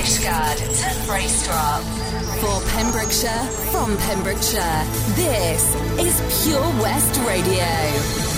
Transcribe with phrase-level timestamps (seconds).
[0.00, 1.84] Fishguard to.
[2.40, 4.84] For Pembrokeshire, from Pembrokeshire,
[5.14, 8.29] this is Pure West Radio.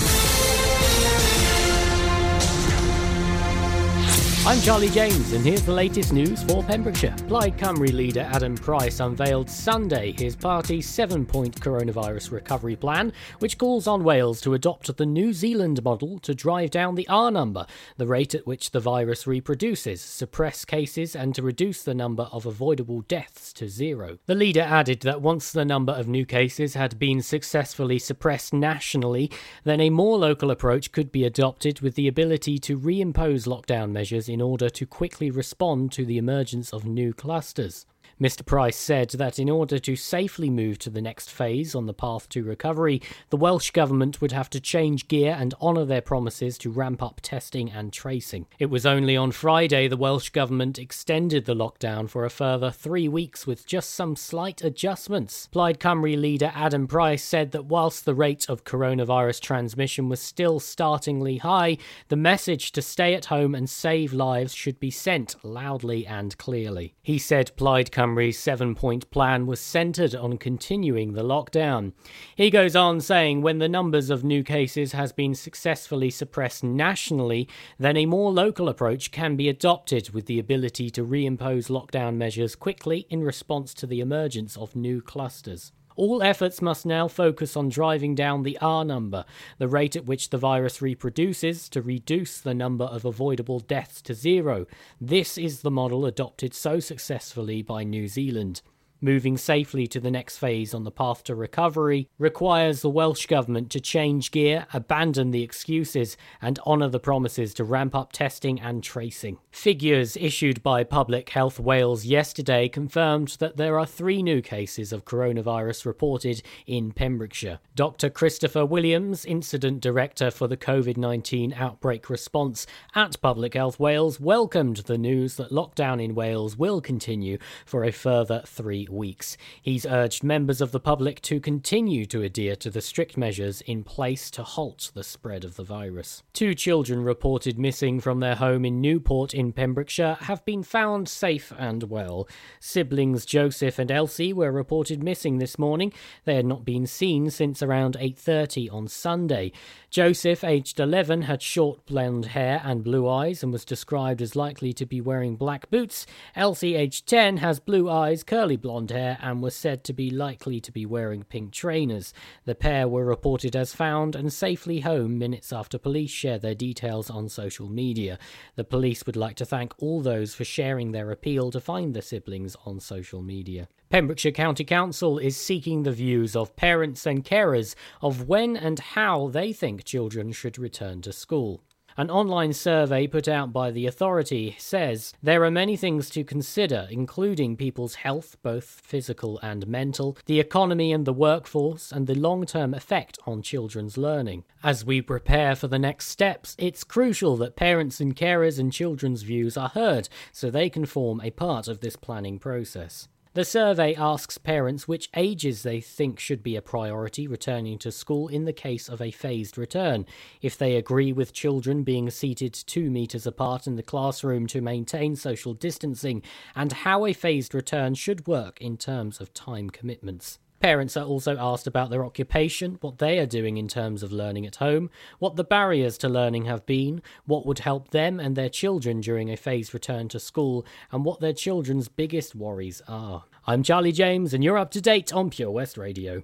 [4.45, 7.15] I'm Charlie James, and here's the latest news for Pembrokeshire.
[7.29, 13.56] Plaid Cymru leader Adam Price unveiled Sunday his party's seven point coronavirus recovery plan, which
[13.56, 17.66] calls on Wales to adopt the New Zealand model to drive down the R number,
[17.98, 22.45] the rate at which the virus reproduces, suppress cases, and to reduce the number of
[22.45, 24.19] avoidable deaths to zero.
[24.27, 29.30] The leader added that once the number of new cases had been successfully suppressed nationally,
[29.62, 34.28] then a more local approach could be adopted with the ability to reimpose lockdown measures
[34.32, 37.84] in order to quickly respond to the emergence of new clusters.
[38.22, 38.46] Mr.
[38.46, 42.28] Price said that in order to safely move to the next phase on the path
[42.28, 46.70] to recovery, the Welsh Government would have to change gear and honour their promises to
[46.70, 48.46] ramp up testing and tracing.
[48.60, 53.08] It was only on Friday the Welsh Government extended the lockdown for a further three
[53.08, 55.48] weeks with just some slight adjustments.
[55.50, 60.60] Plaid Cymru leader Adam Price said that whilst the rate of coronavirus transmission was still
[60.60, 66.06] startlingly high, the message to stay at home and save lives should be sent loudly
[66.06, 66.94] and clearly.
[67.02, 71.92] He said Plaid Cymru Cymru's seven point plan was centred on continuing the lockdown.
[72.36, 77.48] He goes on saying when the numbers of new cases has been successfully suppressed nationally,
[77.78, 82.54] then a more local approach can be adopted with the ability to reimpose lockdown measures
[82.54, 85.72] quickly in response to the emergence of new clusters.
[85.96, 89.24] All efforts must now focus on driving down the R number,
[89.58, 94.14] the rate at which the virus reproduces, to reduce the number of avoidable deaths to
[94.14, 94.66] zero.
[95.00, 98.62] This is the model adopted so successfully by New Zealand.
[99.05, 103.69] Moving safely to the next phase on the path to recovery requires the Welsh Government
[103.70, 108.81] to change gear, abandon the excuses, and honour the promises to ramp up testing and
[108.81, 109.39] tracing.
[109.50, 115.05] Figures issued by Public Health Wales yesterday confirmed that there are three new cases of
[115.05, 117.59] coronavirus reported in Pembrokeshire.
[117.75, 118.09] Dr.
[118.09, 124.76] Christopher Williams, Incident Director for the COVID 19 outbreak response at Public Health Wales, welcomed
[124.76, 129.36] the news that lockdown in Wales will continue for a further three weeks.
[129.60, 133.84] He's urged members of the public to continue to adhere to the strict measures in
[133.84, 136.22] place to halt the spread of the virus.
[136.32, 141.52] Two children reported missing from their home in Newport in Pembrokeshire have been found safe
[141.58, 142.28] and well.
[142.60, 145.92] Siblings Joseph and Elsie were reported missing this morning.
[146.25, 149.52] They had not been seen since around 8:30 on Sunday.
[149.91, 154.72] Joseph, aged 11, had short blonde hair and blue eyes and was described as likely
[154.72, 156.06] to be wearing black boots.
[156.34, 160.60] Elsie, aged 10, has blue eyes, curly blonde hair, and were said to be likely
[160.60, 162.12] to be wearing pink trainers.
[162.44, 167.09] The pair were reported as found and safely home minutes after police shared their details
[167.10, 168.19] on social media.
[168.56, 172.03] The police would like to thank all those for sharing their appeal to find the
[172.03, 173.69] siblings on social media.
[173.91, 179.28] Pembrokeshire County Council is seeking the views of parents and carers of when and how
[179.28, 181.62] they think children should return to school.
[181.97, 186.88] An online survey put out by the authority says there are many things to consider,
[186.91, 192.47] including people's health, both physical and mental, the economy and the workforce, and the long
[192.47, 194.44] term effect on children's learning.
[194.62, 199.22] As we prepare for the next steps, it's crucial that parents and carers and children's
[199.22, 203.08] views are heard so they can form a part of this planning process.
[203.34, 208.28] The survey asks parents which ages they think should be a priority returning to school
[208.28, 210.04] in the case of a phased return,
[210.43, 215.16] if they agree with children being seated two metres apart in the classroom to maintain
[215.16, 216.22] social distancing,
[216.54, 220.38] and how a phased return should work in terms of time commitments.
[220.62, 224.47] Parents are also asked about their occupation, what they are doing in terms of learning
[224.47, 228.49] at home, what the barriers to learning have been, what would help them and their
[228.49, 233.25] children during a phased return to school, and what their children's biggest worries are.
[233.45, 236.23] I'm Charlie James, and you're up to date on Pure West Radio.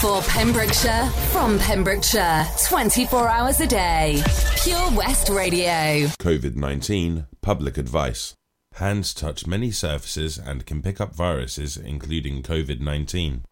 [0.00, 4.20] For Pembrokeshire, from Pembrokeshire, 24 hours a day.
[4.64, 6.08] Pure West Radio.
[6.18, 8.34] COVID 19 Public Advice.
[8.76, 13.42] Hands touch many surfaces and can pick up viruses, including COVID 19.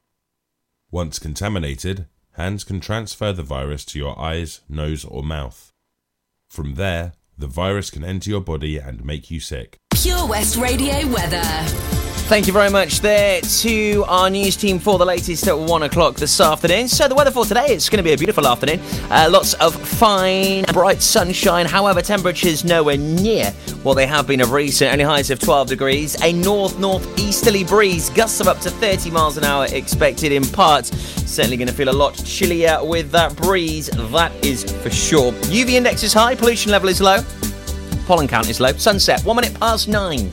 [0.90, 5.72] Once contaminated, hands can transfer the virus to your eyes, nose, or mouth.
[6.50, 9.78] From there, the virus can enter your body and make you sick.
[9.94, 11.93] Pure West Radio weather.
[12.26, 16.16] Thank you very much there to our news team for the latest at one o'clock
[16.16, 16.88] this afternoon.
[16.88, 18.80] So, the weather for today, it's going to be a beautiful afternoon.
[19.10, 21.66] Uh, lots of fine, bright sunshine.
[21.66, 23.50] However, temperatures nowhere near
[23.82, 24.90] what they have been of recent.
[24.90, 26.20] Only highs of 12 degrees.
[26.22, 30.96] A north northeasterly breeze, gusts of up to 30 miles an hour expected in parts.
[31.30, 35.30] Certainly going to feel a lot chillier with that breeze, that is for sure.
[35.32, 37.18] UV index is high, pollution level is low.
[38.06, 38.72] Pollen count is low.
[38.72, 40.32] Sunset, one minute past nine.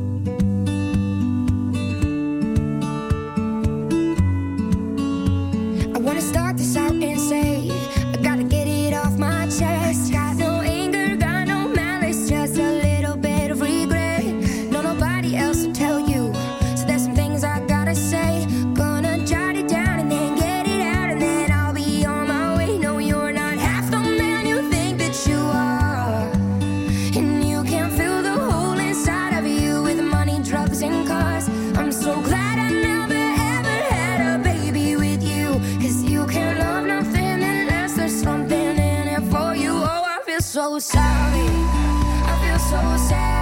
[42.81, 43.40] So sad.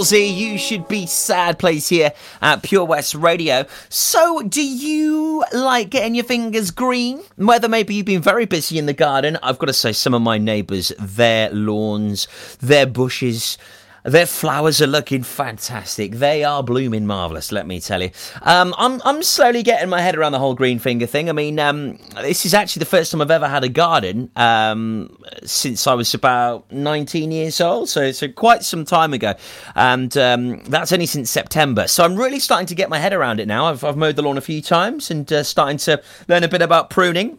[0.00, 3.66] Halsey, you should be sad place here at Pure West Radio.
[3.90, 7.20] So, do you like getting your fingers green?
[7.36, 10.22] Whether maybe you've been very busy in the garden, I've got to say, some of
[10.22, 12.28] my neighbours, their lawns,
[12.60, 13.58] their bushes,
[14.04, 16.12] their flowers are looking fantastic.
[16.12, 18.10] They are blooming marvellous, let me tell you.
[18.42, 21.28] Um, I'm, I'm slowly getting my head around the whole green finger thing.
[21.28, 25.16] I mean, um, this is actually the first time I've ever had a garden um,
[25.44, 29.34] since I was about 19 years old, so, so quite some time ago.
[29.74, 31.86] And um, that's only since September.
[31.88, 33.66] So I'm really starting to get my head around it now.
[33.66, 36.62] I've, I've mowed the lawn a few times and uh, starting to learn a bit
[36.62, 37.38] about pruning.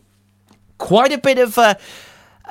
[0.78, 1.58] Quite a bit of.
[1.58, 1.76] Uh,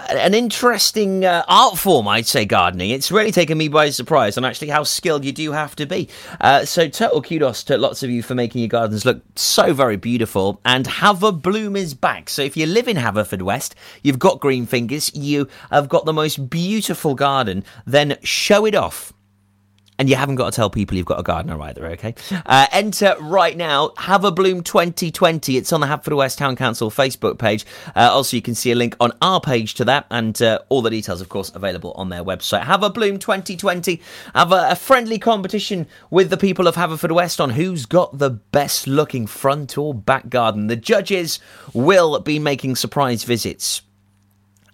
[0.09, 2.90] an interesting uh, art form, I'd say, gardening.
[2.90, 6.09] It's really taken me by surprise on actually how skilled you do have to be.
[6.40, 9.97] Uh, so, total kudos to lots of you for making your gardens look so very
[9.97, 10.61] beautiful.
[10.64, 12.30] And Haver Bloom is back.
[12.30, 16.50] So, if you live in Haverfordwest, you've got green fingers, you have got the most
[16.50, 19.12] beautiful garden, then show it off
[20.00, 22.14] and you haven't got to tell people you've got a gardener either, okay?
[22.47, 25.59] Uh, enter right now, Have a Bloom 2020.
[25.59, 27.66] It's on the Haverfordwest Town Council Facebook page.
[27.95, 30.80] Uh, also, you can see a link on our page to that, and uh, all
[30.80, 32.62] the details, of course, available on their website.
[32.62, 34.00] Have a Bloom 2020.
[34.35, 38.87] Have a, a friendly competition with the people of Haverfordwest on who's got the best
[38.87, 40.69] looking front or back garden.
[40.69, 41.40] The judges
[41.75, 43.83] will be making surprise visits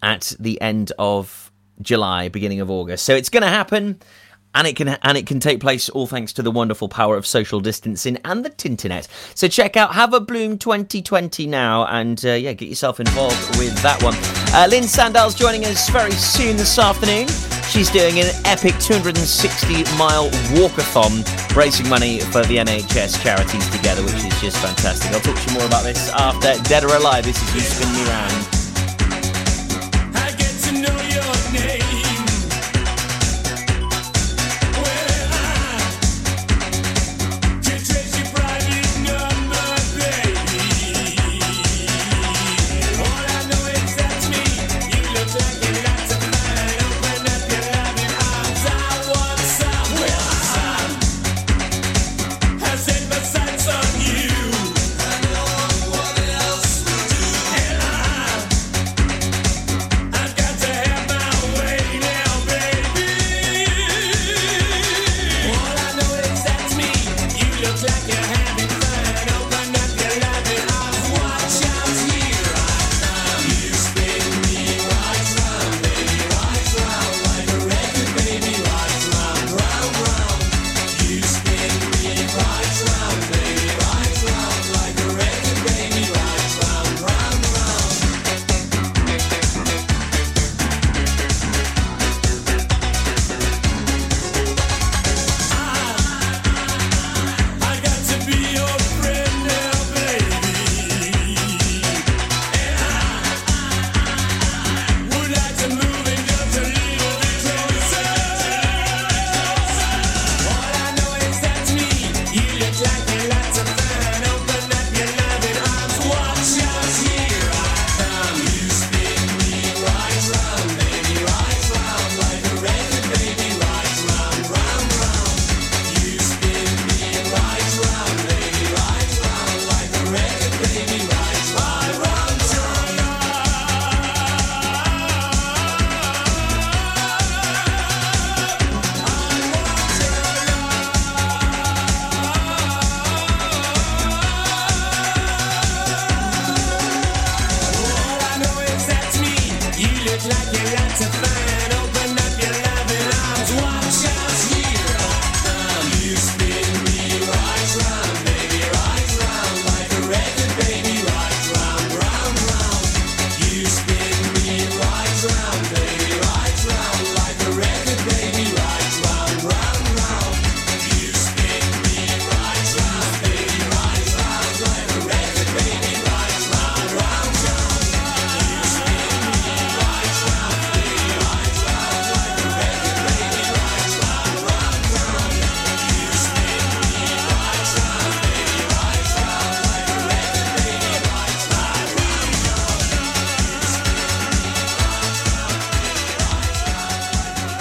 [0.04, 1.50] at the end of
[1.82, 3.04] July, beginning of August.
[3.04, 3.98] So it's going to happen
[4.56, 7.26] and it can and it can take place all thanks to the wonderful power of
[7.26, 9.06] social distancing and the Tinternet.
[9.34, 13.76] So check out Have a Bloom 2020 now, and uh, yeah, get yourself involved with
[13.82, 14.14] that one.
[14.54, 17.28] Uh, Lyn Sandall's joining us very soon this afternoon.
[17.68, 24.24] She's doing an epic 260 mile walkathon, raising money for the NHS charities together, which
[24.24, 25.12] is just fantastic.
[25.12, 27.24] I'll talk to you more about this after Dead or Alive.
[27.24, 28.55] This is You Spin Me Round.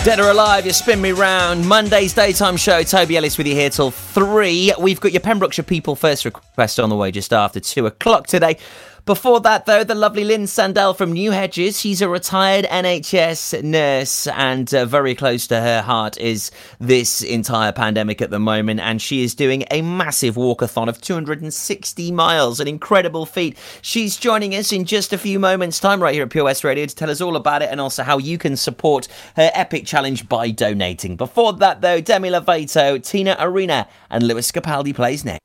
[0.05, 1.67] Dead or Alive, you spin me round.
[1.67, 2.83] Monday's daytime show.
[2.83, 4.71] Toby Ellis with you here till three.
[4.79, 8.59] We've got your Pembrokeshire People First request on the way just after two o'clock today.
[9.05, 11.79] Before that, though, the lovely Lyn Sandall from New Hedges.
[11.79, 17.71] She's a retired NHS nurse, and uh, very close to her heart is this entire
[17.71, 18.79] pandemic at the moment.
[18.79, 23.59] And she is doing a massive walkathon of 260 miles, an incredible feat.
[23.83, 26.87] She's joining us in just a few moments' time right here at Pure West Radio
[26.87, 30.27] to tell us all about it and also how you can support her epic challenge
[30.27, 31.15] by donating.
[31.15, 35.44] Before that, though, Demi Lovato, Tina Arena, and Lewis Capaldi plays next.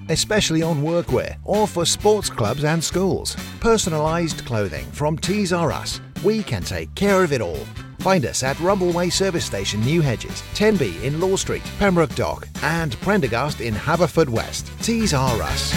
[0.11, 3.35] especially on workwear or for sports clubs and schools.
[3.59, 5.99] Personalised clothing from Tees R Us.
[6.23, 7.65] We can take care of it all.
[7.99, 12.99] Find us at Rumbleway Service Station, New Hedges, 10B in Law Street, Pembroke Dock, and
[13.01, 14.69] Prendergast in Haverfordwest.
[14.83, 15.71] Tees R Us.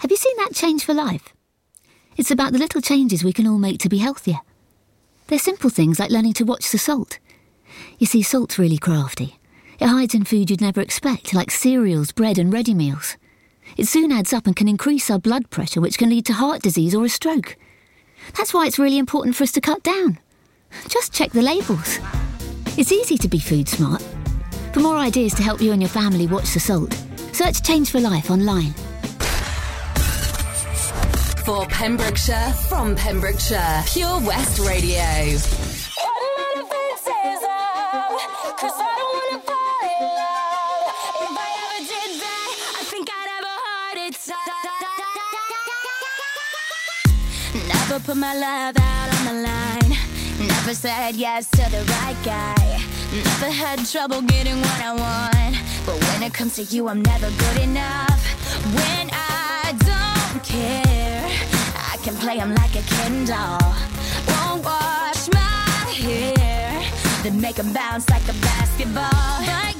[0.00, 1.34] Have you seen that change for life?
[2.16, 4.38] It's about the little changes we can all make to be healthier.
[5.26, 7.18] They're simple things like learning to watch the salt.
[7.98, 9.38] You see, salt's really crafty.
[9.78, 13.16] It hides in food you'd never expect, like cereals, bread, and ready meals.
[13.80, 16.60] It soon adds up and can increase our blood pressure, which can lead to heart
[16.60, 17.56] disease or a stroke.
[18.36, 20.18] That's why it's really important for us to cut down.
[20.88, 21.98] Just check the labels.
[22.76, 24.02] It's easy to be food smart.
[24.74, 26.92] For more ideas to help you and your family watch the salt,
[27.32, 28.74] search Change for Life online.
[31.46, 35.38] For Pembrokeshire, from Pembrokeshire, Pure West Radio.
[47.90, 49.98] Never put my love out on the line.
[50.38, 52.80] Never said yes to the right guy.
[53.12, 55.56] Never had trouble getting what I want.
[55.84, 58.20] But when it comes to you, I'm never good enough.
[58.78, 61.26] When I don't care,
[61.74, 63.74] I can play him like a Ken doll.
[64.28, 66.84] Won't wash my hair,
[67.24, 69.10] then make him bounce like a basketball.
[69.10, 69.79] But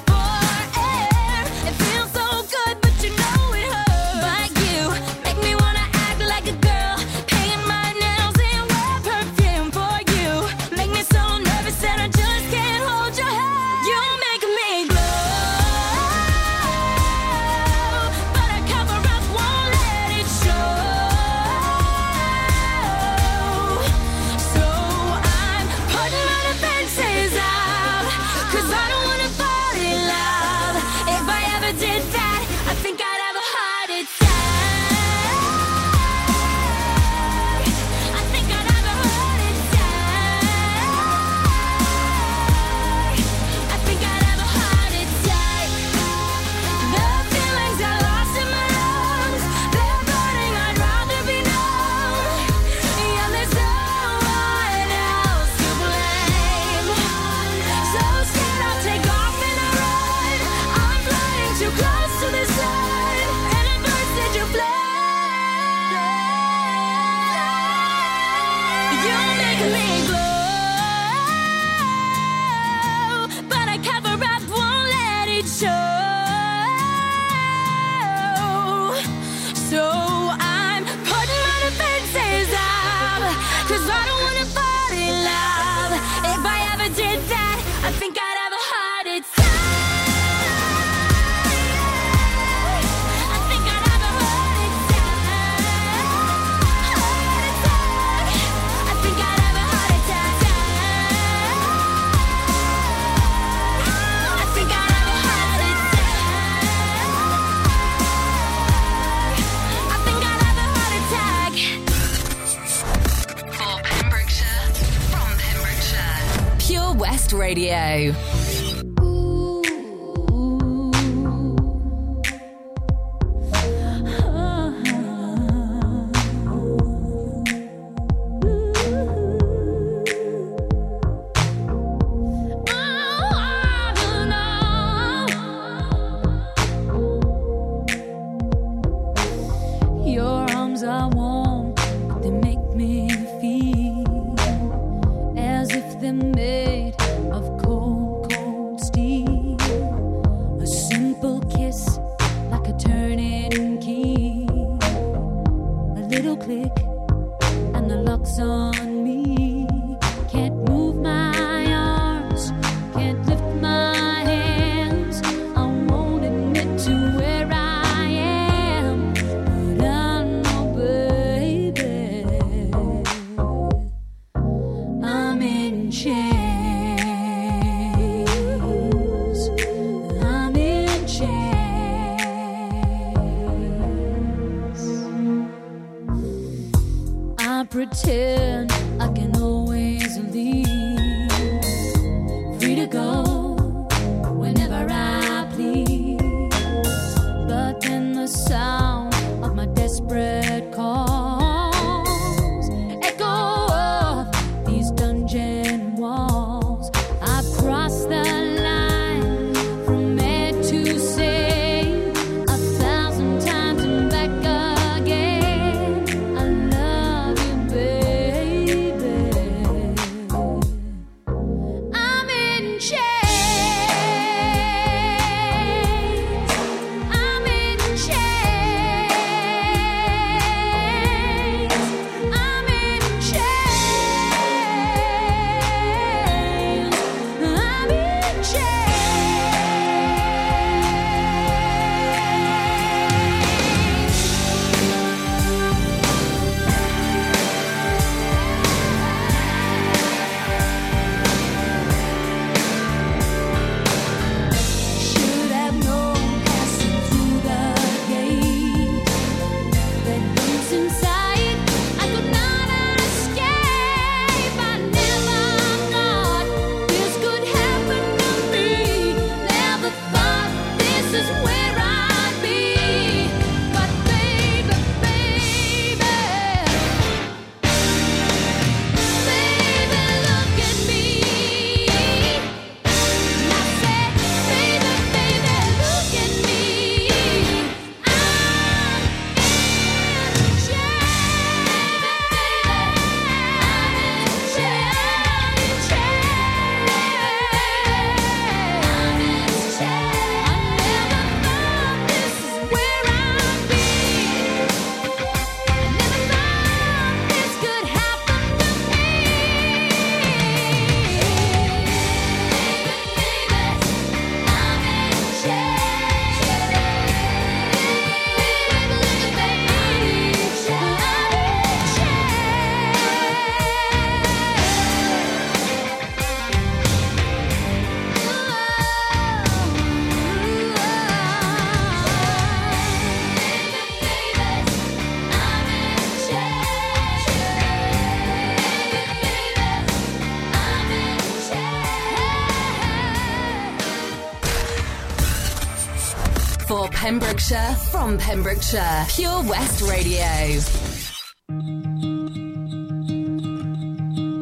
[347.41, 350.23] Pembrokeshire, from Pembrokeshire, Pure West Radio.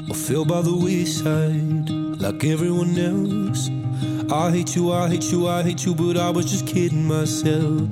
[0.10, 3.70] I fell by the wayside like everyone else.
[4.32, 7.90] I hate you, I hate you, I hate you, but I was just kidding myself.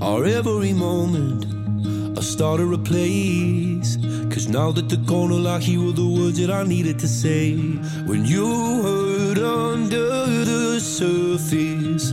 [0.00, 1.44] Our every moment,
[2.18, 3.98] I started a place.
[4.30, 7.56] Cause now that gone, all I hear the words that I needed to say.
[8.06, 8.46] When you
[8.82, 12.12] hurt under the surface,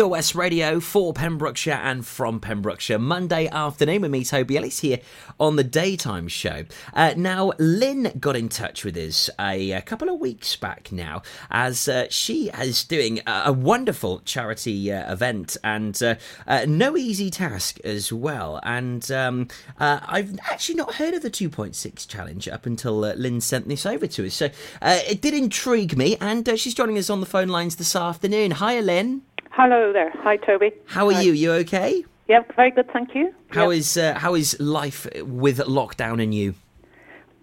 [0.00, 2.98] Pure West Radio for Pembrokeshire and from Pembrokeshire.
[2.98, 5.00] Monday afternoon with me, Toby Ellis, here
[5.38, 6.64] on the daytime show.
[6.94, 11.20] Uh, now, Lyn got in touch with us a, a couple of weeks back now,
[11.50, 16.14] as uh, she is doing a, a wonderful charity uh, event and uh,
[16.46, 18.58] uh, no easy task as well.
[18.62, 23.68] And um, uh, I've actually not heard of the 2.6 challenge up until Lyn sent
[23.68, 24.32] this over to us.
[24.32, 24.48] So
[24.80, 28.52] it did intrigue me, and she's joining us on the phone lines this afternoon.
[28.52, 29.22] Hiya, Lyn.
[29.50, 30.10] Hello there.
[30.22, 30.72] Hi, Toby.
[30.86, 31.32] How are you?
[31.32, 32.04] You okay?
[32.28, 33.34] Yeah, very good, thank you.
[33.50, 33.78] How Yeah.
[33.78, 36.54] is uh, how is life with lockdown and you?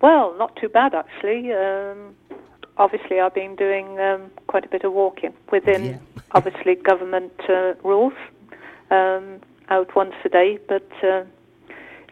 [0.02, 1.52] Well, not too bad actually.
[1.54, 2.16] Um,
[2.78, 6.00] obviously, I've been doing um, quite a bit of walking within,
[6.32, 8.14] obviously, government uh, rules.
[8.90, 11.24] Um, out once a day, but uh,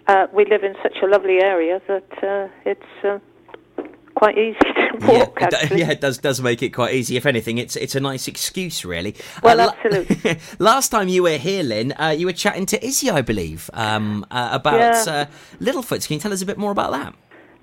[0.08, 3.20] uh, we live in such a lovely area that uh, it's uh,
[4.15, 5.38] quite easy to walk.
[5.39, 5.80] yeah, it, actually.
[5.80, 7.17] yeah, it does does make it quite easy.
[7.17, 9.15] If anything, it's it's a nice excuse, really.
[9.43, 10.38] Well, la- absolutely.
[10.60, 14.25] last time you were here, Lyn, uh, you were chatting to Izzy, I believe, um,
[14.32, 15.13] uh, about Yeah.
[15.13, 15.25] uh,
[15.60, 16.08] Littlefoots.
[16.08, 17.13] Can you tell us a bit more about that?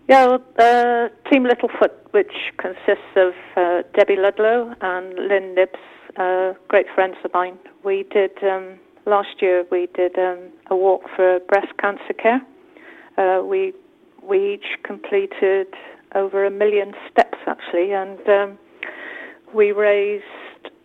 [0.09, 5.79] Yeah, well, uh, Team Littlefoot, which consists of uh, Debbie Ludlow and Lynn Nibbs,
[6.17, 7.57] uh, great friends of mine.
[7.85, 9.65] We did um, last year.
[9.71, 10.39] We did um,
[10.71, 12.43] a walk for breast cancer care.
[13.17, 13.73] Uh, we
[14.23, 15.69] we each completed
[16.15, 18.59] over a million steps actually, and um,
[19.55, 20.25] we raised.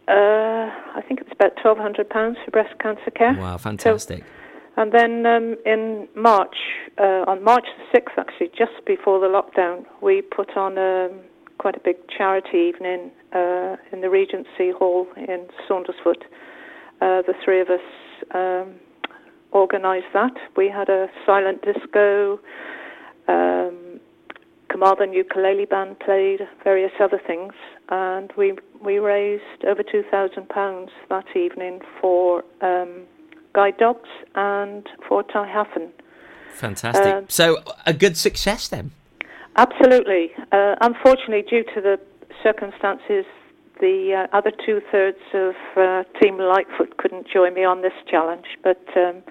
[0.07, 3.35] Uh, I think it was about twelve hundred pounds for breast cancer care.
[3.37, 4.23] Wow, fantastic.
[4.77, 6.55] And then um, in March,
[6.99, 11.19] uh, on March the 6th, actually, just before the lockdown, we put on um,
[11.57, 16.21] quite a big charity evening uh, in the Regency Hall in Saundersfoot.
[17.01, 17.81] Uh, the three of us
[18.35, 18.75] um,
[19.51, 20.33] organised that.
[20.55, 22.39] We had a silent disco,
[23.27, 23.86] um,
[24.69, 27.53] Carmarthen ukulele band played, various other things,
[27.89, 28.53] and we
[28.83, 33.03] we raised over two thousand pounds that evening for um,
[33.53, 35.89] guide dogs and for Tŷ Hafan.
[36.53, 37.13] Fantastic.
[37.13, 38.91] Um, so a good success then.
[39.55, 40.31] Absolutely.
[40.51, 41.99] Uh, unfortunately, due to the
[42.43, 43.25] circumstances,
[43.79, 48.45] the uh, other two thirds of uh, Team Lightfoot couldn't join me on this challenge.
[48.63, 49.23] But um,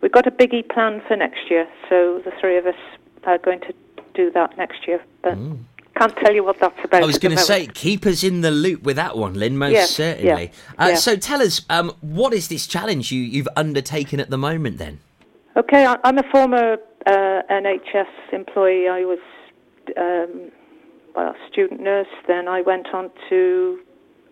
[0.00, 2.80] we've got a biggie plan for next year, so the three of us
[3.24, 3.74] are going to
[4.18, 5.00] do that next year.
[5.22, 5.38] But
[5.98, 7.02] can't tell you what that's about.
[7.02, 9.56] I was going to say, keep us in the loop with that one, Lyn.
[9.58, 10.46] Most Yeah, certainly.
[10.52, 10.94] yeah, Uh, yeah.
[10.96, 14.78] So tell us, um, what is this challenge you you've undertaken at the moment?
[14.78, 14.98] Then.
[15.56, 16.76] Okay, I- I'm a former
[17.06, 18.86] uh, NHS employee.
[18.88, 19.18] I was
[19.96, 20.50] um,
[21.16, 22.12] well, a student nurse.
[22.26, 23.78] Then I went on to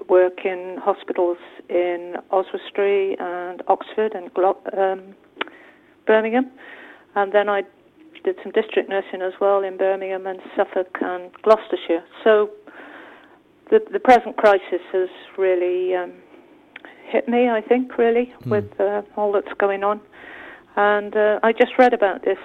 [0.08, 5.00] work in hospitals in Oswestry and Oxford and Glo- um,
[6.06, 6.46] Birmingham.
[7.16, 7.62] And then I
[8.26, 12.02] did some district nursing as well in Birmingham and Suffolk and Gloucestershire.
[12.24, 12.50] So
[13.70, 15.08] the, the present crisis has
[15.38, 16.12] really um,
[17.08, 20.00] hit me, I think, really, with uh, all that's going on.
[20.74, 22.38] And uh, I just read about this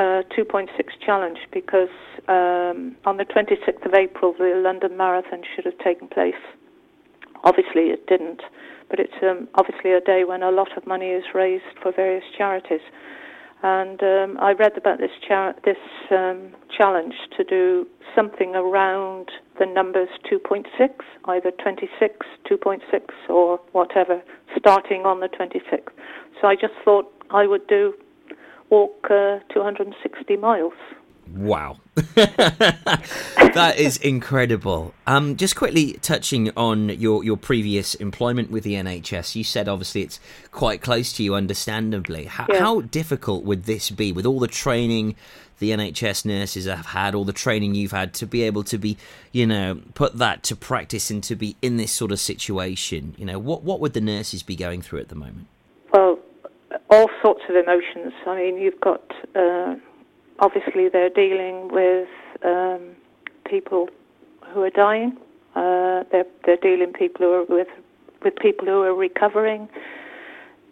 [0.00, 0.66] uh, 2.6
[1.06, 1.94] challenge because
[2.26, 6.34] um, on the 26th of April, the London Marathon should have taken place.
[7.44, 8.42] Obviously, it didn't,
[8.90, 12.24] but it's um, obviously a day when a lot of money is raised for various
[12.36, 12.80] charities.
[13.66, 15.78] And um, I read about this char- this
[16.10, 20.66] um, challenge to do something around the numbers 2.6,
[21.24, 22.80] either 26, 2.6,
[23.30, 24.20] or whatever,
[24.58, 25.88] starting on the 26th.
[26.42, 27.94] So I just thought I would do
[28.68, 30.74] walk uh, 260 miles.
[31.34, 31.78] Wow.
[32.14, 34.94] that is incredible.
[35.06, 40.02] Um, just quickly touching on your, your previous employment with the NHS, you said obviously
[40.02, 40.20] it's
[40.52, 42.24] quite close to you, understandably.
[42.26, 42.60] How, Yeah.
[42.60, 45.16] how difficult would this be with all the training
[45.60, 48.96] the NHS nurses have had, all the training you've had to be able to be,
[49.32, 53.14] you know, put that to practice and to be in this sort of situation?
[53.16, 55.46] You know, what, what would the nurses be going through at the moment?
[55.92, 56.18] Well,
[56.90, 58.12] all sorts of emotions.
[58.26, 59.02] I mean, you've got
[59.36, 59.76] uh,
[60.38, 62.08] obviously they're dealing with
[62.44, 62.96] um,
[63.48, 63.88] people
[64.52, 65.16] who are dying.
[65.54, 67.68] Uh, they're they're dealing people who are with
[68.24, 69.68] with people who are recovering.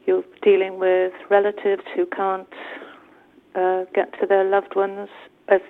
[0.07, 2.48] You're dealing with relatives who can't
[3.55, 5.09] uh, get to their loved ones,
[5.48, 5.61] as,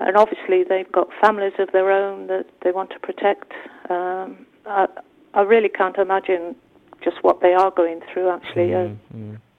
[0.00, 3.52] and obviously they've got families of their own that they want to protect.
[3.88, 4.86] Um, I,
[5.34, 6.56] I really can't imagine
[7.04, 8.30] just what they are going through.
[8.30, 8.78] Actually, uh,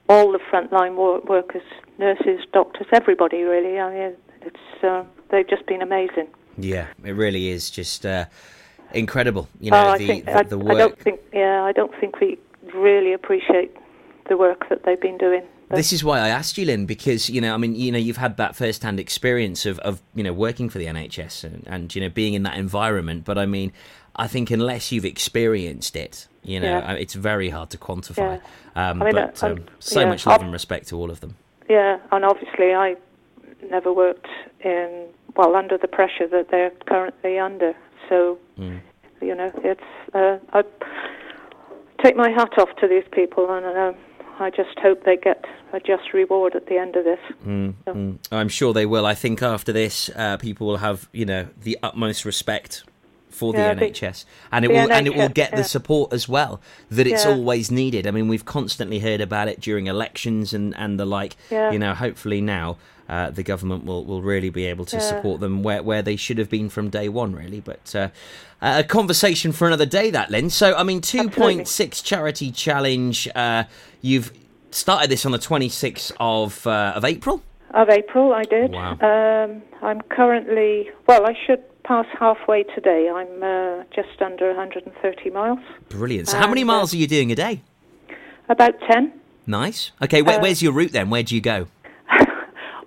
[0.08, 1.62] all the frontline wor- workers,
[1.98, 3.78] nurses, doctors, everybody really.
[3.78, 6.28] I mean, it's uh, they've just been amazing.
[6.58, 8.26] Yeah, it really is just uh,
[8.92, 9.48] incredible.
[9.60, 11.94] You oh, know, I the, think the, I, the I don't think yeah, I don't
[11.98, 12.38] think we
[12.74, 13.76] really appreciate
[14.28, 15.42] the work that they've been doing.
[15.68, 17.98] But- This is why I asked you, Lyn, because you know, I mean, you know,
[17.98, 21.94] you've had that first-hand experience of, of you know working for the NHS and, and
[21.94, 23.24] you know being in that environment.
[23.24, 23.72] But I mean,
[24.14, 26.92] I think unless you've experienced it, you know, Yeah.
[26.92, 28.40] it's very hard to quantify.
[28.76, 30.96] Um, I mean, but uh, um, um, so yeah, much love ob- and respect to
[30.96, 31.36] all of them.
[31.68, 32.96] Yeah, and obviously I
[33.70, 34.26] never worked
[34.60, 37.74] in well under the pressure that they're currently under.
[38.08, 38.80] So Mm.
[39.22, 39.80] you know, it's
[40.14, 40.62] uh, I
[42.02, 43.92] take my hat off to these people, and uh,
[44.38, 47.20] I just hope they get a just reward at the end of this.
[47.46, 48.18] Mm, mm.
[48.30, 49.06] I'm sure they will.
[49.06, 52.84] I think after this, uh, people will have you know the utmost respect
[53.34, 55.56] for the Yeah, the- NHS, and it will and it will get yeah.
[55.56, 57.32] the support as well that it's Yeah.
[57.32, 58.06] always needed.
[58.06, 61.36] I mean, we've constantly heard about it during elections and and the like.
[61.50, 61.70] Yeah.
[61.72, 62.76] You know, hopefully now.
[63.06, 65.02] Uh, the government will, will really be able to Yeah.
[65.02, 67.60] support them where, where they should have been from day one, really.
[67.60, 68.08] But uh,
[68.62, 70.48] a conversation for another day, that Lyn.
[70.48, 73.28] So, I mean, 2.6 charity challenge.
[73.34, 73.64] Uh,
[74.00, 74.32] you've
[74.70, 77.42] started this on the 26th of uh, of April.
[77.74, 78.72] Of April, I did.
[78.72, 78.92] Wow.
[79.02, 81.26] Um, I'm currently well.
[81.26, 83.08] I should pass halfway today.
[83.14, 86.28] I'm uh, just under 130 miles, Brilliant.
[86.28, 87.62] So, how many And, uh, miles are you doing a day?
[88.48, 89.12] about 10.
[89.46, 89.92] Nice.
[90.02, 91.10] Okay, where, Uh, where's your route then?
[91.10, 91.66] Where do you go?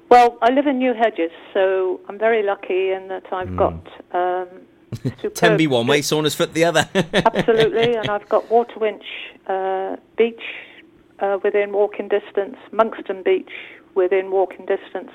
[0.10, 3.58] Well, I live in New Hedges, so I'm very lucky in that I've Hmm.
[3.58, 4.48] got um,
[5.36, 6.88] Tenby one way, Saundersfoot the other.
[7.14, 9.04] Absolutely, and I've got Waterwinch
[9.48, 10.42] uh, Beach
[11.20, 13.52] uh, within walking distance, Monkstone Beach
[13.96, 15.12] within walking distance,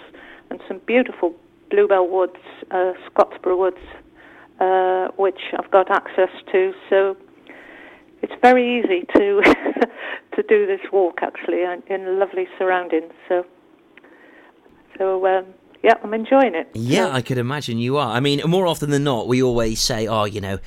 [0.51, 1.35] and some beautiful
[1.72, 2.37] Bluebell Woods,
[2.70, 3.85] uh, Scotsborough Woods,
[4.61, 6.72] uh, which I've got access to.
[6.90, 7.16] So
[8.20, 9.42] it's very easy to
[10.37, 13.12] to do this walk actually in lovely surroundings.
[13.28, 13.44] So
[14.98, 15.46] so um,
[15.82, 16.68] yeah, I'm enjoying it.
[16.74, 18.14] Yeah, I could imagine you are.
[18.14, 20.58] I mean, more often than not, we always say, "Oh, you know,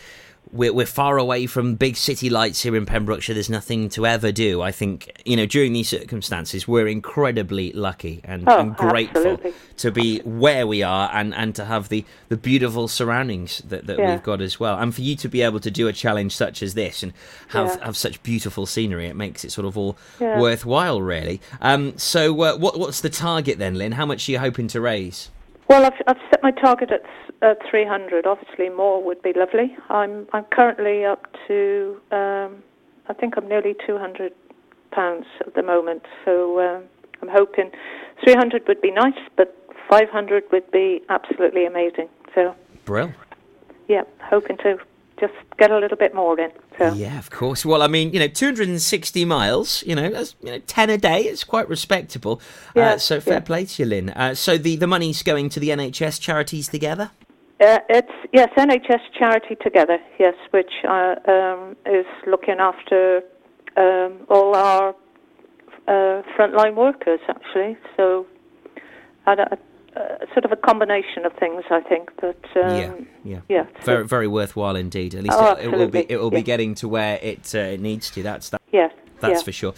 [0.52, 3.34] we're we're far away from big city lights here in Pembrokeshire.
[3.34, 8.22] There's nothing to ever do." I think you know, during these circumstances, we're incredibly lucky
[8.24, 9.54] and, Oh, and grateful absolutely.
[9.78, 13.98] to be where we are and, and to have the, the beautiful surroundings that, that
[13.98, 14.12] Yeah.
[14.12, 14.78] we've got as well.
[14.78, 17.12] And for you to be able to do a challenge such as this and
[17.50, 17.86] have, Yeah.
[17.86, 20.40] have such beautiful scenery, it makes it sort of all Yeah.
[20.40, 21.42] worthwhile, really.
[21.62, 23.94] Um, so, uh, what what's the target then, Lyn?
[23.94, 25.30] How much are you hoping to raise?
[25.68, 27.02] Well, I've, I've set my target at
[27.42, 28.28] uh, 300.
[28.28, 29.76] Obviously, more would be lovely.
[29.90, 32.64] I'm I'm currently up to um,
[33.08, 34.34] I think I'm nearly 200
[34.92, 36.04] pounds at the moment.
[36.24, 36.84] So um,
[37.22, 37.72] I'm hoping
[38.24, 39.56] 300 would be nice, but
[39.90, 42.10] 500 would be absolutely amazing.
[42.34, 43.12] So Brill.
[43.88, 44.78] yeah, hoping to
[45.20, 46.52] just get a little bit more in.
[46.78, 47.66] So Yeah, of course.
[47.66, 51.22] Well, I mean, you know, 260 miles, you know, that's you know, 10 a day.
[51.22, 52.42] It's quite respectable.
[52.76, 53.40] Yeah, uh, so fair yeah.
[53.40, 54.10] play to you, Lyn.
[54.10, 57.12] Uh, so the, the money's going to the NHS charities together?
[57.62, 63.22] Uh, it's yes, NHS Charity Together, yes, which uh, um, is looking after
[63.78, 64.90] um, all our
[65.88, 67.78] uh, frontline workers, actually.
[67.96, 68.26] So,
[69.26, 69.60] I don't-
[69.96, 72.10] uh, sort of a combination of things, I think.
[72.20, 75.16] But um, yeah, yeah, yeah, Very, very worthwhile indeed.
[75.16, 76.06] At least Oh, it, it will be.
[76.10, 78.24] It will be getting to where it uh, it needs to.
[78.24, 78.62] That's that.
[78.72, 79.44] yes, That's yeah.
[79.46, 79.74] for sure.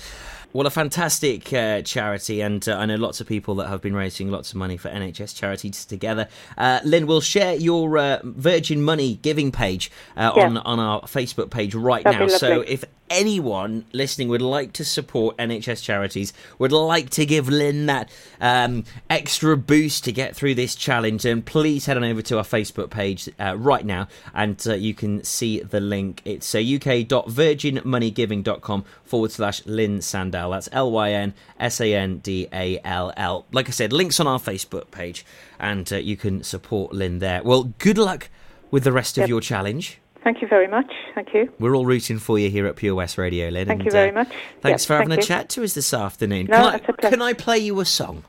[0.54, 3.94] Well, a fantastic uh, charity, and uh, I know lots of people that have been
[3.96, 6.30] raising lots of money for NHS charities together.
[6.58, 10.46] Uh, Lyn, we'll share your uh, Virgin Money giving page uh, Yeah.
[10.46, 12.28] on on our Facebook page right That'd now.
[12.28, 17.88] So if anyone listening would like to support NHS charities, would like to give Lyn
[17.88, 22.38] that um, extra boost to get through this challenge, then please head on over to
[22.38, 26.22] our Facebook page uh, right now and uh, you can see the link.
[26.26, 30.52] It's uh, uk.virginmoneygiving.com forward slash Lyn Sandall.
[30.52, 33.46] That's L Y N S A N D A L L.
[33.52, 35.26] Like I said, links on our Facebook page
[35.60, 37.42] and uh, you can support Lyn there.
[37.44, 38.30] Well, good luck
[38.72, 40.00] with the rest of your challenge.
[40.24, 40.92] Thank you very much.
[41.16, 41.52] Thank you.
[41.60, 43.68] We're all rooting for you here at Pure West Radio, Lyn.
[43.68, 44.30] Thank you very uh, much.
[44.62, 45.28] Thanks Yes, for having thank a you.
[45.28, 46.48] chat to us this afternoon.
[46.48, 47.10] No, can, I, pleasure.
[47.10, 48.24] can I play you a song?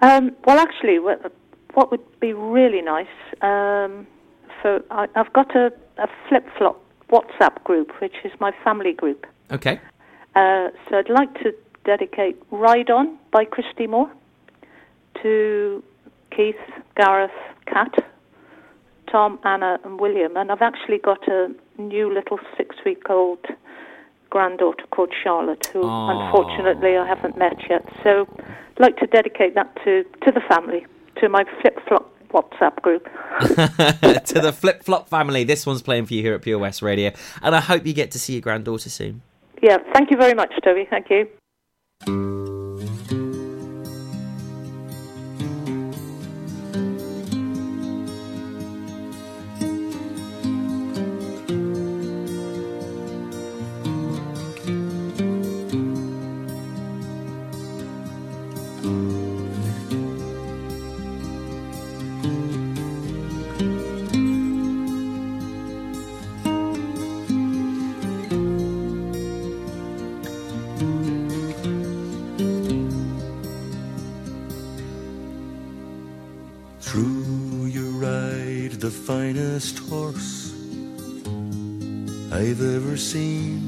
[0.00, 1.32] Um, well, actually, what,
[1.74, 3.06] what would be really nice
[3.42, 4.06] um,
[4.62, 9.26] for I, I've got a, a flip flop WhatsApp group, which is my family group.
[9.50, 9.80] Okay.
[10.36, 11.52] Uh, so I'd like to
[11.84, 14.10] dedicate "Ride On" by Christy Moore
[15.22, 15.82] to
[16.30, 16.54] Keith,
[16.96, 17.30] Gareth,
[17.66, 17.92] Kat,
[19.10, 20.36] Tom, Anna, and William.
[20.36, 21.48] And I've actually got a
[21.78, 23.44] new little six-week-old
[24.30, 27.88] granddaughter called Charlotte, who unfortunately I haven't met yet.
[28.02, 30.86] So I'd like to dedicate that to, to the family,
[31.20, 33.04] to my flip-flop WhatsApp group.
[33.40, 35.44] to the Flip Flop family.
[35.44, 37.12] This one's playing for you here at Pure West Radio.
[37.42, 39.22] And I hope you get to see your granddaughter soon.
[39.62, 40.86] Yeah, thank you very much, Toby.
[40.88, 41.28] Thank you.
[79.08, 80.52] Finest horse
[82.30, 83.58] I've ever seen.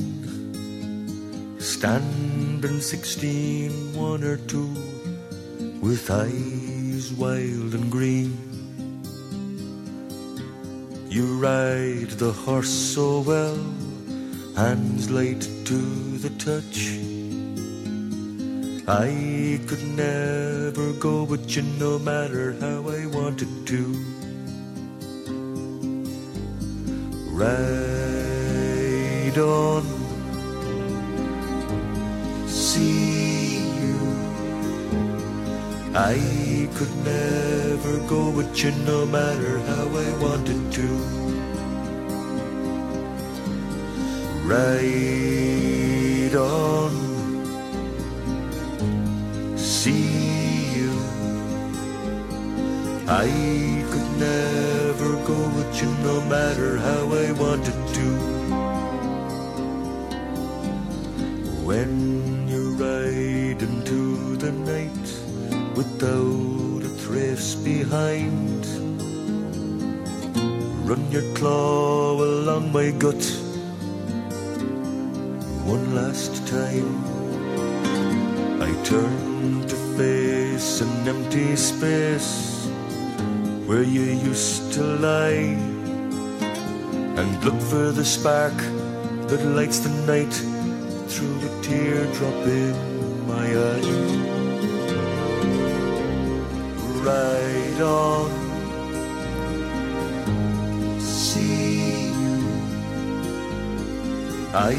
[1.59, 4.69] Standing sixteen, one or two,
[5.91, 8.31] with eyes wild and green.
[11.09, 13.59] You ride the horse so well,
[14.57, 15.81] hands light to
[16.25, 16.79] the touch.
[18.87, 23.83] I could never go, but you no matter how I wanted to.
[27.43, 30.00] Ride on,
[36.13, 36.19] I
[36.75, 40.87] could never go, with you no matter how I wanted to.
[44.53, 46.91] Ride on
[49.57, 50.93] see you.
[53.07, 53.31] I
[53.93, 57.80] could never go with you no matter how I wanted
[72.71, 73.25] Oh my gut
[75.67, 77.03] one last time.
[78.63, 82.69] I turn to face an empty space
[83.67, 85.59] where you used to lie
[87.19, 88.57] and look for the spark
[89.27, 90.35] that lights the night
[91.11, 92.75] through a teardrop in
[93.27, 93.91] my eye.
[97.03, 98.40] Ride on.
[104.53, 104.75] I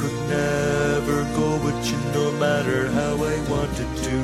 [0.00, 4.16] could never go with you no matter how I wanted to.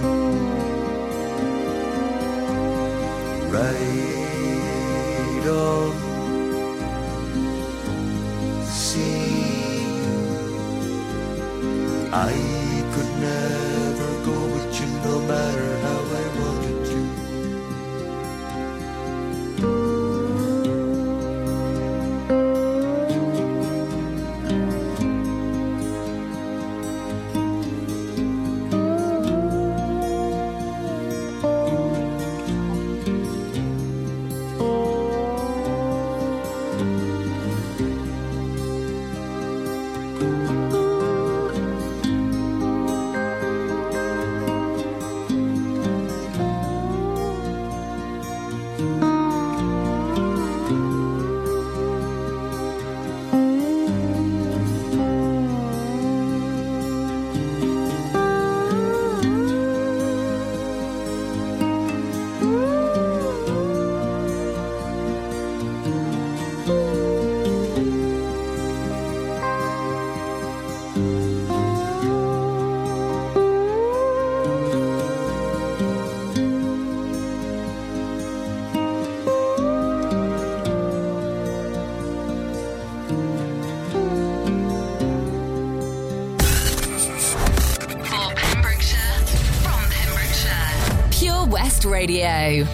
[3.55, 5.93] Right on.
[8.67, 9.85] See,
[12.13, 12.33] I
[12.93, 15.70] could never go with you no matter
[91.51, 92.65] West Radio.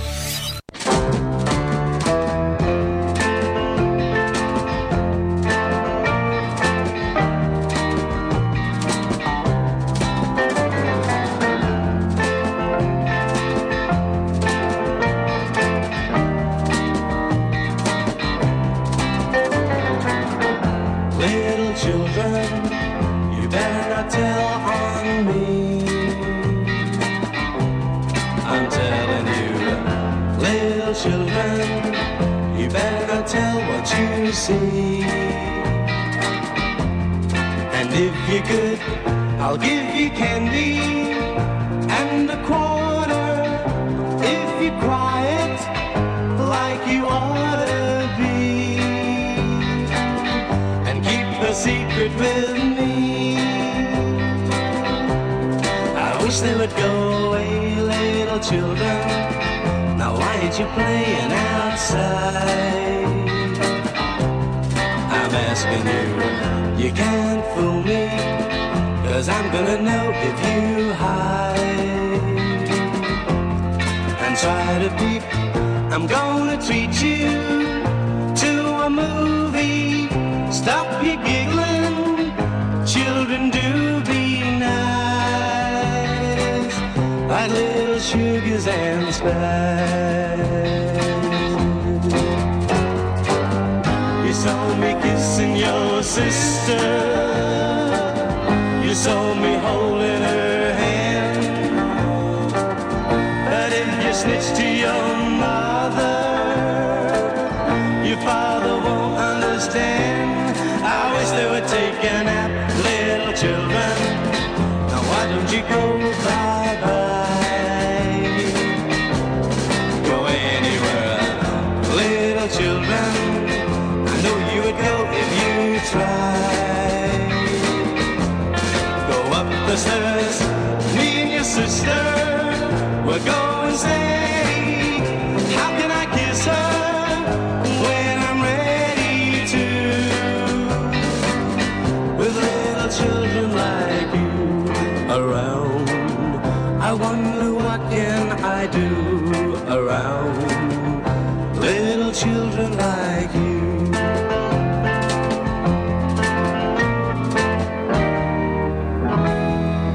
[111.96, 112.45] looking at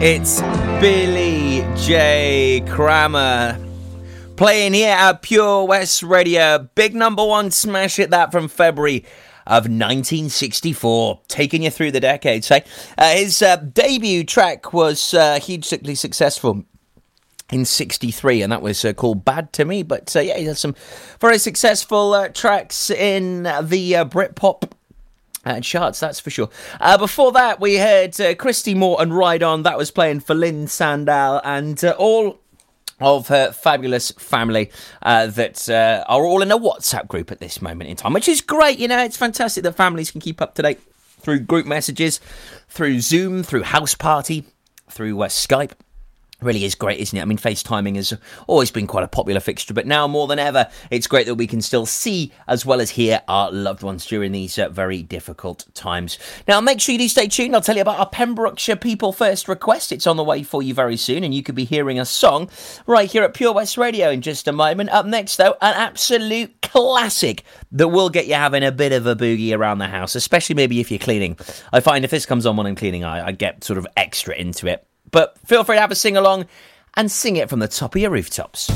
[0.03, 0.41] It's
[0.81, 2.63] Billy J.
[2.67, 3.55] Kramer
[4.35, 6.67] playing here at Pure West Radio.
[6.73, 9.05] Big number one smash hit that from February
[9.45, 12.47] of 1964, taking you through the decades.
[12.47, 12.63] Hey?
[12.97, 16.65] Uh, his uh, debut track was uh, hugely successful
[17.51, 20.57] in 63 and that was uh, called bad to me but uh, yeah he had
[20.57, 20.73] some
[21.19, 24.71] very successful uh, tracks in the uh, britpop
[25.45, 26.49] uh, charts, that's for sure.
[26.79, 29.63] Uh, before that, we heard uh, Christy Moore and Ride On.
[29.63, 32.39] That was playing for Lyn Sandall and uh, all
[32.99, 34.71] of her fabulous family
[35.01, 38.29] uh, that uh, are all in a WhatsApp group at this moment in time, which
[38.29, 38.77] is great.
[38.77, 40.79] You know, it's fantastic that families can keep up to date
[41.19, 42.19] through group messages,
[42.69, 44.45] through Zoom, through House Party,
[44.89, 45.71] through uh, Skype
[46.41, 47.21] really is great, isn't it?
[47.21, 48.13] I mean, FaceTiming has
[48.47, 51.47] always been quite a popular fixture, but now more than ever, it's great that we
[51.47, 55.65] can still see as well as hear our loved ones during these uh, very difficult
[55.73, 56.17] times.
[56.47, 57.55] Now, make sure you do stay tuned.
[57.55, 59.91] I'll tell you about our Pembrokeshire People First request.
[59.91, 62.49] It's on the way for you very soon, and you could be hearing a song
[62.87, 64.89] right here at Pure West Radio in just a moment.
[64.89, 69.15] Up next, though, an absolute classic that will get you having a bit of a
[69.15, 71.37] boogie around the house, especially maybe if you're cleaning.
[71.71, 74.35] I find if this comes on when I'm cleaning, I, I get sort of extra
[74.35, 74.85] into it.
[75.11, 76.47] But feel free to have a sing along
[76.95, 78.71] and sing it from the top of your rooftops.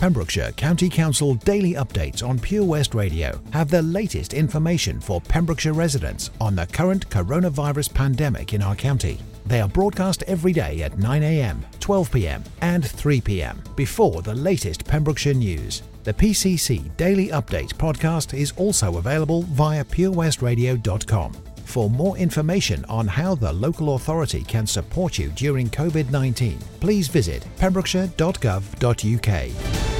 [0.00, 5.74] Pembrokeshire County Council daily updates on Pure West Radio have the latest information for Pembrokeshire
[5.74, 9.18] residents on the current coronavirus pandemic in our county.
[9.44, 15.82] They are broadcast every day at 9am, 12pm, and 3pm before the latest Pembrokeshire news.
[16.04, 21.32] The PCC Daily Update podcast is also available via purewestradio.com.
[21.70, 27.06] For more information on how the local authority can support you during COVID 19, please
[27.06, 29.99] visit pembrokeshire.gov.uk.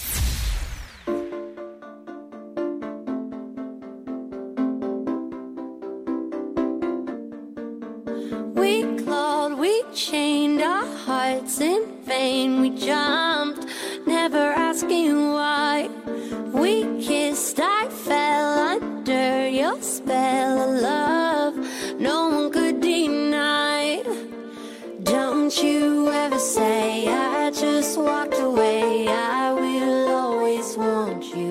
[31.23, 31.50] You.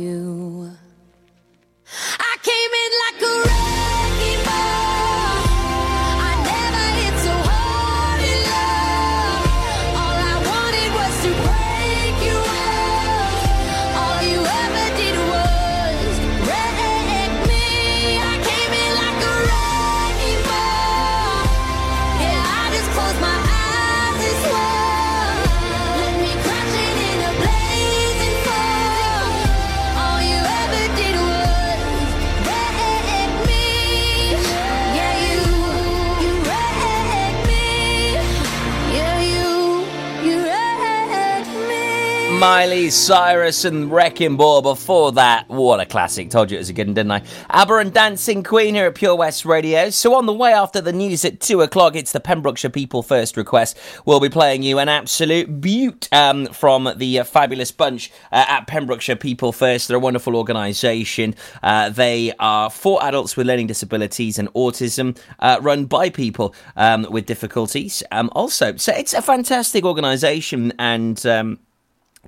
[42.41, 45.47] Miley Cyrus and Wrecking Ball before that.
[45.47, 46.31] What a classic.
[46.31, 47.21] Told you it was a good one, didn't I?
[47.51, 49.91] ABBA and Dancing Queen here at Pure West Radio.
[49.91, 53.37] So on the way after the news at 2 o'clock, it's the Pembrokeshire People First
[53.37, 53.77] request.
[54.07, 58.65] We'll be playing you an absolute beaut um, from the uh, fabulous bunch uh, at
[58.65, 59.87] Pembrokeshire People First.
[59.87, 61.35] They're a wonderful organisation.
[61.61, 67.05] Uh, they are for adults with learning disabilities and autism, uh, run by people um,
[67.11, 68.01] with difficulties.
[68.11, 71.23] Um, also, so it's a fantastic organisation and...
[71.23, 71.59] Um,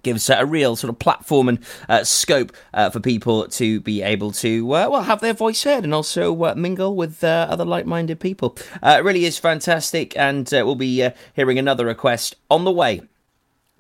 [0.03, 4.01] gives uh, a real sort of platform and uh, scope uh, for people to be
[4.01, 7.65] able to uh, well have their voice heard and also uh, mingle with uh, other
[7.65, 8.55] like-minded people.
[8.83, 13.01] It really is fantastic, and we'll be hearing another request on the way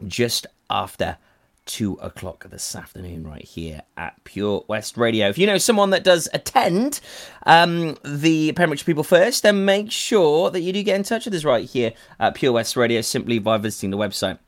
[0.07, 1.17] just after.
[1.65, 5.29] Two o'clock this afternoon, right here at Pure West Radio.
[5.29, 6.99] If you know someone that does attend
[7.45, 11.33] um, the Pembrokeshire People First, then make sure that you do get in touch with
[11.33, 14.39] us right here at Pure West Radio simply by visiting the website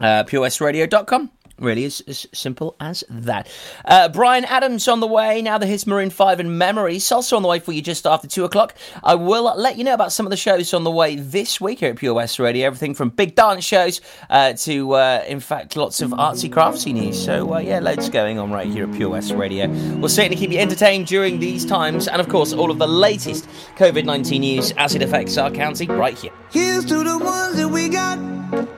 [0.00, 1.30] uh, purewestradio.com.
[1.58, 3.48] Really, is as simple as that.
[3.84, 5.42] Uh, Bryan Adams on the way.
[5.42, 7.10] Now the hits Maroon 5 and Memories.
[7.10, 8.76] Also on the way for you just after 2 o'clock.
[9.02, 11.80] I will let you know about some of the shows on the way this week
[11.80, 12.64] here at Pure West Radio.
[12.64, 17.22] Everything from big dance shows uh, to, uh, in fact, lots of artsy craftsy news.
[17.22, 19.68] So, uh, yeah, loads going on right here at Pure West Radio.
[19.96, 22.06] We'll certainly keep you entertained during these times.
[22.06, 25.88] And, of course, all of the latest COVID 19 news as it affects our county
[25.88, 26.32] right here.
[26.52, 28.77] Here's to the ones that we got.